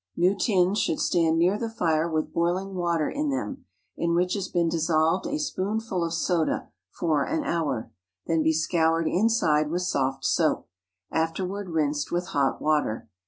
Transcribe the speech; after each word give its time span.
New 0.17 0.33
tins 0.35 0.79
should 0.79 0.99
stand 0.99 1.37
near 1.37 1.59
the 1.59 1.69
fire 1.69 2.09
with 2.09 2.33
boiling 2.33 2.73
water 2.73 3.07
in 3.07 3.29
them, 3.29 3.65
in 3.95 4.15
which 4.15 4.33
has 4.33 4.47
been 4.47 4.67
dissolved 4.67 5.27
a 5.27 5.37
spoonful 5.37 6.03
of 6.03 6.11
soda, 6.11 6.71
for 6.89 7.23
an 7.23 7.43
hour; 7.43 7.91
then 8.25 8.41
be 8.41 8.51
scoured 8.51 9.07
inside 9.07 9.69
with 9.69 9.83
soft 9.83 10.25
soap; 10.25 10.67
afterward 11.11 11.69
rinsed 11.69 12.11
with 12.11 12.29
hot 12.29 12.59
water. 12.59 13.09